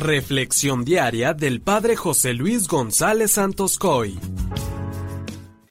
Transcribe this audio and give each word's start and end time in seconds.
Reflexión 0.00 0.82
diaria 0.82 1.34
del 1.34 1.60
Padre 1.60 1.94
José 1.94 2.32
Luis 2.32 2.68
González 2.68 3.32
Santos 3.32 3.76
Coy. 3.76 4.18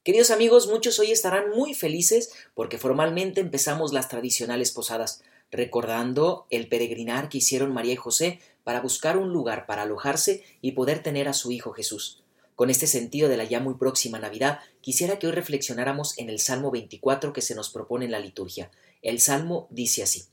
Queridos 0.04 0.30
amigos, 0.30 0.68
muchos 0.68 1.00
hoy 1.00 1.10
estarán 1.10 1.50
muy 1.50 1.74
felices 1.74 2.30
porque 2.54 2.78
formalmente 2.78 3.42
empezamos 3.42 3.92
las 3.92 4.08
tradicionales 4.08 4.70
posadas, 4.70 5.24
recordando 5.50 6.46
el 6.52 6.68
peregrinar 6.68 7.28
que 7.30 7.40
hicieron 7.40 7.74
María 7.74 7.94
y 7.94 7.96
José 7.96 8.40
para 8.64 8.82
buscar 8.82 9.18
un 9.18 9.34
lugar 9.34 9.66
para 9.66 9.82
alojarse 9.82 10.44
y 10.62 10.74
poder 10.74 11.02
tener 11.02 11.28
a 11.28 11.34
su 11.34 11.52
Hijo 11.52 11.72
Jesús. 11.72 12.22
Con 12.56 12.70
este 12.70 12.86
sentido 12.86 13.30
de 13.30 13.38
la 13.38 13.46
ya 13.46 13.60
muy 13.60 13.74
próxima 13.74 14.20
Navidad, 14.20 14.60
quisiera 14.82 15.18
que 15.18 15.26
hoy 15.26 15.34
reflexionáramos 15.34 16.16
en 16.20 16.30
el 16.30 16.38
Salmo 16.38 16.70
24 16.70 17.34
que 17.34 17.42
se 17.42 17.56
nos 17.56 17.72
propone 17.72 18.06
en 18.06 18.12
la 18.12 18.20
liturgia. 18.20 18.70
El 19.02 19.22
Salmo 19.22 19.68
dice 19.72 20.04
así: 20.04 20.26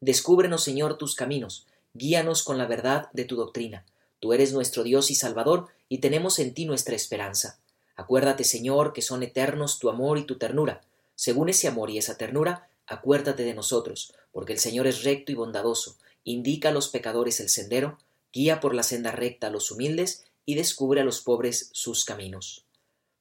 Descúbrenos, 0.00 0.62
Señor, 0.62 0.96
tus 0.96 1.16
caminos 1.16 1.66
guíanos 1.94 2.42
con 2.42 2.58
la 2.58 2.66
verdad 2.66 3.08
de 3.12 3.24
tu 3.24 3.36
doctrina. 3.36 3.84
Tú 4.20 4.32
eres 4.32 4.52
nuestro 4.52 4.82
Dios 4.82 5.10
y 5.10 5.14
Salvador, 5.14 5.68
y 5.88 5.98
tenemos 5.98 6.38
en 6.38 6.54
ti 6.54 6.64
nuestra 6.64 6.94
esperanza. 6.94 7.58
Acuérdate, 7.96 8.44
Señor, 8.44 8.92
que 8.92 9.02
son 9.02 9.22
eternos 9.22 9.78
tu 9.78 9.90
amor 9.90 10.18
y 10.18 10.24
tu 10.24 10.38
ternura. 10.38 10.82
Según 11.14 11.48
ese 11.48 11.68
amor 11.68 11.90
y 11.90 11.98
esa 11.98 12.16
ternura, 12.16 12.68
acuérdate 12.86 13.44
de 13.44 13.54
nosotros, 13.54 14.14
porque 14.32 14.54
el 14.54 14.58
Señor 14.58 14.86
es 14.86 15.04
recto 15.04 15.32
y 15.32 15.34
bondadoso, 15.34 15.96
indica 16.24 16.70
a 16.70 16.72
los 16.72 16.88
pecadores 16.88 17.40
el 17.40 17.48
sendero, 17.48 17.98
guía 18.32 18.60
por 18.60 18.74
la 18.74 18.82
senda 18.82 19.10
recta 19.10 19.48
a 19.48 19.50
los 19.50 19.70
humildes 19.70 20.24
y 20.46 20.54
descubre 20.54 21.00
a 21.00 21.04
los 21.04 21.20
pobres 21.20 21.70
sus 21.72 22.04
caminos. 22.04 22.64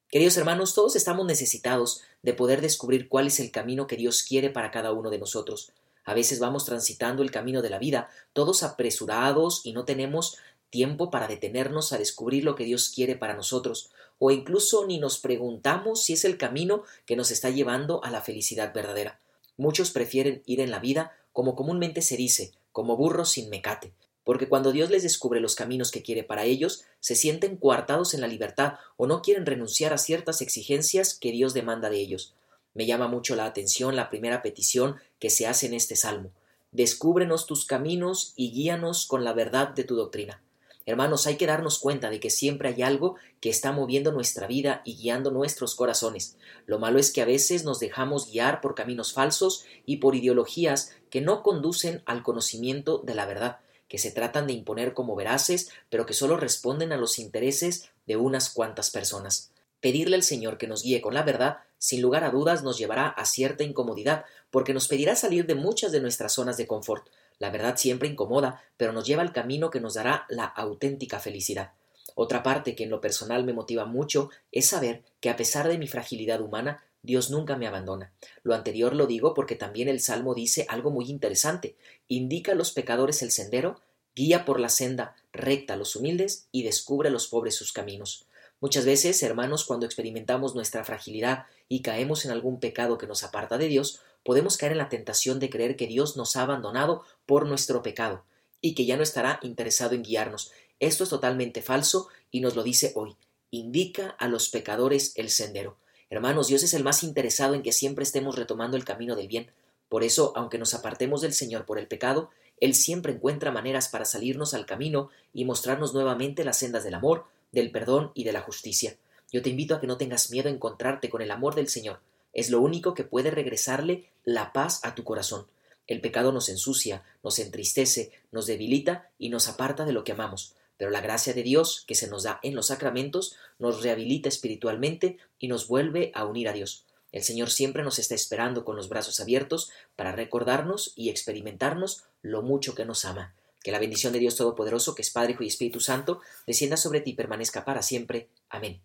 Queridos 0.09 0.37
hermanos, 0.37 0.73
todos 0.73 0.95
estamos 0.95 1.25
necesitados 1.25 2.01
de 2.21 2.33
poder 2.33 2.61
descubrir 2.61 3.07
cuál 3.07 3.27
es 3.27 3.39
el 3.39 3.51
camino 3.51 3.87
que 3.87 3.95
Dios 3.95 4.23
quiere 4.23 4.49
para 4.49 4.71
cada 4.71 4.91
uno 4.91 5.09
de 5.09 5.19
nosotros. 5.19 5.71
A 6.03 6.13
veces 6.13 6.39
vamos 6.39 6.65
transitando 6.65 7.23
el 7.23 7.31
camino 7.31 7.61
de 7.61 7.69
la 7.69 7.79
vida, 7.79 8.09
todos 8.33 8.63
apresurados 8.63 9.61
y 9.63 9.73
no 9.73 9.85
tenemos 9.85 10.37
tiempo 10.69 11.11
para 11.11 11.27
detenernos 11.27 11.93
a 11.93 11.97
descubrir 11.97 12.43
lo 12.43 12.55
que 12.55 12.63
Dios 12.63 12.91
quiere 12.93 13.15
para 13.15 13.35
nosotros, 13.35 13.91
o 14.17 14.31
incluso 14.31 14.85
ni 14.87 14.99
nos 14.99 15.19
preguntamos 15.19 16.03
si 16.03 16.13
es 16.13 16.25
el 16.25 16.37
camino 16.37 16.83
que 17.05 17.15
nos 17.15 17.29
está 17.29 17.49
llevando 17.49 18.03
a 18.03 18.09
la 18.09 18.21
felicidad 18.21 18.73
verdadera. 18.73 19.19
Muchos 19.57 19.91
prefieren 19.91 20.41
ir 20.45 20.61
en 20.61 20.71
la 20.71 20.79
vida 20.79 21.11
como 21.33 21.55
comúnmente 21.55 22.01
se 22.01 22.17
dice, 22.17 22.51
como 22.71 22.97
burros 22.97 23.31
sin 23.31 23.49
mecate, 23.49 23.93
porque 24.23 24.47
cuando 24.47 24.71
Dios 24.71 24.89
les 24.89 25.03
descubre 25.03 25.39
los 25.39 25.55
caminos 25.55 25.91
que 25.91 26.03
quiere 26.03 26.23
para 26.23 26.45
ellos, 26.45 26.83
se 26.99 27.15
sienten 27.15 27.57
coartados 27.57 28.13
en 28.13 28.21
la 28.21 28.27
libertad 28.27 28.75
o 28.95 29.07
no 29.07 29.21
quieren 29.21 29.45
renunciar 29.45 29.93
a 29.93 29.97
ciertas 29.97 30.41
exigencias 30.41 31.15
que 31.15 31.31
Dios 31.31 31.53
demanda 31.53 31.89
de 31.89 31.99
ellos. 31.99 32.33
Me 32.73 32.85
llama 32.85 33.07
mucho 33.07 33.35
la 33.35 33.45
atención 33.45 33.95
la 33.95 34.09
primera 34.09 34.41
petición 34.41 34.95
que 35.19 35.29
se 35.29 35.47
hace 35.47 35.65
en 35.65 35.73
este 35.73 35.95
salmo. 35.95 36.31
Descúbrenos 36.71 37.45
tus 37.45 37.65
caminos 37.65 38.33
y 38.35 38.51
guíanos 38.51 39.05
con 39.05 39.23
la 39.23 39.33
verdad 39.33 39.69
de 39.69 39.83
tu 39.83 39.95
doctrina. 39.95 40.41
Hermanos, 40.85 41.27
hay 41.27 41.35
que 41.35 41.45
darnos 41.45 41.79
cuenta 41.79 42.09
de 42.09 42.19
que 42.19 42.29
siempre 42.29 42.69
hay 42.69 42.81
algo 42.81 43.15
que 43.39 43.49
está 43.49 43.71
moviendo 43.71 44.11
nuestra 44.11 44.47
vida 44.47 44.81
y 44.83 44.95
guiando 44.95 45.29
nuestros 45.29 45.75
corazones. 45.75 46.37
Lo 46.65 46.79
malo 46.79 46.97
es 46.97 47.11
que 47.11 47.21
a 47.21 47.25
veces 47.25 47.63
nos 47.63 47.79
dejamos 47.79 48.31
guiar 48.31 48.61
por 48.61 48.73
caminos 48.73 49.13
falsos 49.13 49.65
y 49.85 49.97
por 49.97 50.15
ideologías 50.15 50.95
que 51.09 51.21
no 51.21 51.43
conducen 51.43 52.01
al 52.05 52.23
conocimiento 52.23 52.97
de 52.99 53.13
la 53.13 53.25
verdad, 53.25 53.59
que 53.87 53.99
se 53.99 54.11
tratan 54.11 54.47
de 54.47 54.53
imponer 54.53 54.93
como 54.93 55.15
veraces, 55.15 55.69
pero 55.89 56.05
que 56.05 56.13
solo 56.13 56.37
responden 56.37 56.93
a 56.93 56.97
los 56.97 57.19
intereses 57.19 57.89
de 58.07 58.15
unas 58.15 58.49
cuantas 58.49 58.89
personas. 58.89 59.51
Pedirle 59.81 60.15
al 60.15 60.23
Señor 60.23 60.57
que 60.57 60.67
nos 60.67 60.83
guíe 60.83 61.01
con 61.01 61.13
la 61.13 61.23
verdad, 61.23 61.57
sin 61.77 62.01
lugar 62.01 62.23
a 62.23 62.29
dudas, 62.29 62.63
nos 62.63 62.77
llevará 62.77 63.07
a 63.07 63.25
cierta 63.25 63.63
incomodidad, 63.63 64.25
porque 64.51 64.73
nos 64.73 64.87
pedirá 64.87 65.15
salir 65.15 65.47
de 65.47 65.55
muchas 65.55 65.91
de 65.91 65.99
nuestras 65.99 66.33
zonas 66.33 66.55
de 66.55 66.67
confort. 66.67 67.07
La 67.39 67.49
verdad 67.49 67.75
siempre 67.75 68.07
incomoda, 68.07 68.63
pero 68.77 68.93
nos 68.93 69.05
lleva 69.05 69.23
al 69.23 69.33
camino 69.33 69.71
que 69.71 69.81
nos 69.81 69.95
dará 69.95 70.25
la 70.29 70.45
auténtica 70.45 71.19
felicidad. 71.19 71.71
Otra 72.13 72.43
parte 72.43 72.75
que 72.75 72.83
en 72.83 72.91
lo 72.91 73.01
personal 73.01 73.43
me 73.43 73.53
motiva 73.53 73.85
mucho 73.85 74.29
es 74.51 74.67
saber 74.67 75.01
que 75.19 75.29
a 75.31 75.35
pesar 75.35 75.67
de 75.67 75.79
mi 75.79 75.87
fragilidad 75.87 76.41
humana, 76.41 76.83
Dios 77.01 77.31
nunca 77.31 77.57
me 77.57 77.65
abandona. 77.65 78.11
Lo 78.43 78.53
anterior 78.53 78.95
lo 78.95 79.07
digo 79.07 79.33
porque 79.33 79.55
también 79.55 79.87
el 79.87 80.01
Salmo 80.01 80.35
dice 80.35 80.67
algo 80.69 80.91
muy 80.91 81.09
interesante. 81.09 81.75
Indica 82.07 82.51
a 82.51 82.55
los 82.55 82.71
pecadores 82.71 83.23
el 83.23 83.31
sendero, 83.31 83.81
guía 84.15 84.45
por 84.45 84.59
la 84.59 84.69
senda 84.69 85.15
recta 85.33 85.73
a 85.73 85.77
los 85.77 85.95
humildes 85.95 86.47
y 86.51 86.63
descubre 86.63 87.09
a 87.09 87.11
los 87.11 87.27
pobres 87.27 87.55
sus 87.55 87.73
caminos. 87.73 88.27
Muchas 88.61 88.85
veces, 88.85 89.21
hermanos, 89.23 89.65
cuando 89.65 89.87
experimentamos 89.87 90.53
nuestra 90.53 90.83
fragilidad 90.85 91.45
y 91.67 91.81
caemos 91.81 92.25
en 92.25 92.31
algún 92.31 92.59
pecado 92.59 92.99
que 92.99 93.07
nos 93.07 93.23
aparta 93.23 93.57
de 93.57 93.67
Dios, 93.67 94.01
podemos 94.23 94.55
caer 94.55 94.73
en 94.73 94.77
la 94.77 94.87
tentación 94.87 95.39
de 95.39 95.49
creer 95.49 95.75
que 95.75 95.87
Dios 95.87 96.15
nos 96.15 96.35
ha 96.35 96.43
abandonado 96.43 97.03
por 97.25 97.47
nuestro 97.47 97.81
pecado 97.81 98.23
y 98.61 98.75
que 98.75 98.85
ya 98.85 98.97
no 98.97 99.03
estará 99.03 99.39
interesado 99.41 99.95
en 99.95 100.03
guiarnos. 100.03 100.51
Esto 100.79 101.03
es 101.03 101.09
totalmente 101.09 101.63
falso 101.63 102.09
y 102.29 102.41
nos 102.41 102.55
lo 102.55 102.61
dice 102.61 102.91
hoy. 102.93 103.15
Indica 103.49 104.09
a 104.19 104.27
los 104.27 104.49
pecadores 104.49 105.13
el 105.15 105.31
sendero. 105.31 105.77
Hermanos, 106.11 106.47
Dios 106.47 106.61
es 106.61 106.75
el 106.75 106.83
más 106.83 107.01
interesado 107.01 107.55
en 107.55 107.63
que 107.63 107.71
siempre 107.71 108.03
estemos 108.03 108.35
retomando 108.35 108.77
el 108.77 108.85
camino 108.85 109.15
del 109.15 109.27
bien. 109.27 109.49
Por 109.89 110.03
eso, 110.03 110.33
aunque 110.35 110.59
nos 110.59 110.75
apartemos 110.75 111.21
del 111.21 111.33
Señor 111.33 111.65
por 111.65 111.79
el 111.79 111.87
pecado, 111.87 112.29
Él 112.59 112.75
siempre 112.75 113.13
encuentra 113.13 113.51
maneras 113.51 113.89
para 113.89 114.05
salirnos 114.05 114.53
al 114.53 114.67
camino 114.67 115.09
y 115.33 115.45
mostrarnos 115.45 115.95
nuevamente 115.95 116.43
las 116.43 116.59
sendas 116.59 116.83
del 116.83 116.93
amor, 116.93 117.25
del 117.51 117.71
perdón 117.71 118.11
y 118.13 118.23
de 118.23 118.33
la 118.33 118.41
justicia. 118.41 118.95
Yo 119.31 119.41
te 119.41 119.49
invito 119.49 119.75
a 119.75 119.81
que 119.81 119.87
no 119.87 119.97
tengas 119.97 120.29
miedo 120.31 120.49
a 120.49 120.51
encontrarte 120.51 121.09
con 121.09 121.21
el 121.21 121.31
amor 121.31 121.55
del 121.55 121.69
Señor. 121.69 121.99
Es 122.33 122.49
lo 122.49 122.61
único 122.61 122.93
que 122.93 123.03
puede 123.03 123.31
regresarle 123.31 124.09
la 124.23 124.53
paz 124.53 124.81
a 124.83 124.95
tu 124.95 125.03
corazón. 125.03 125.47
El 125.87 126.01
pecado 126.01 126.31
nos 126.31 126.49
ensucia, 126.49 127.03
nos 127.23 127.39
entristece, 127.39 128.11
nos 128.31 128.45
debilita 128.45 129.09
y 129.17 129.29
nos 129.29 129.47
aparta 129.47 129.85
de 129.85 129.93
lo 129.93 130.03
que 130.03 130.13
amamos. 130.13 130.53
Pero 130.77 130.91
la 130.91 131.01
gracia 131.01 131.33
de 131.33 131.43
Dios 131.43 131.83
que 131.87 131.95
se 131.95 132.07
nos 132.07 132.23
da 132.23 132.39
en 132.43 132.55
los 132.55 132.67
sacramentos 132.67 133.35
nos 133.59 133.83
rehabilita 133.83 134.29
espiritualmente 134.29 135.17
y 135.39 135.47
nos 135.47 135.67
vuelve 135.67 136.11
a 136.15 136.25
unir 136.25 136.47
a 136.49 136.53
Dios. 136.53 136.85
El 137.11 137.23
Señor 137.23 137.49
siempre 137.49 137.83
nos 137.83 137.99
está 137.99 138.15
esperando 138.15 138.63
con 138.63 138.75
los 138.75 138.87
brazos 138.87 139.19
abiertos 139.19 139.69
para 139.95 140.13
recordarnos 140.13 140.93
y 140.95 141.09
experimentarnos 141.09 142.03
lo 142.21 142.41
mucho 142.41 142.73
que 142.73 142.85
nos 142.85 143.03
ama. 143.05 143.35
Que 143.63 143.71
la 143.71 143.79
bendición 143.79 144.13
de 144.13 144.19
Dios 144.19 144.35
Todopoderoso, 144.35 144.95
que 144.95 145.01
es 145.01 145.11
Padre, 145.11 145.33
Hijo 145.33 145.43
y 145.43 145.47
Espíritu 145.47 145.79
Santo, 145.79 146.21
descienda 146.47 146.77
sobre 146.77 147.01
ti 147.01 147.11
y 147.11 147.15
permanezca 147.15 147.63
para 147.63 147.81
siempre. 147.81 148.29
Amén. 148.49 148.81